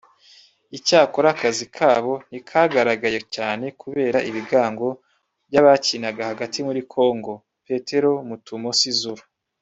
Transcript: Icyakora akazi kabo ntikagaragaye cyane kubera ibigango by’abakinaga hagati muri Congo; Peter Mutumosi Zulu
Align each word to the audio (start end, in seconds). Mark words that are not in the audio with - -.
Icyakora 0.77 1.27
akazi 1.35 1.65
kabo 1.77 2.13
ntikagaragaye 2.27 3.19
cyane 3.35 3.65
kubera 3.81 4.17
ibigango 4.29 4.87
by’abakinaga 5.47 6.21
hagati 6.29 6.57
muri 6.67 6.81
Congo; 6.93 7.33
Peter 7.65 8.03
Mutumosi 8.29 8.89
Zulu 9.01 9.23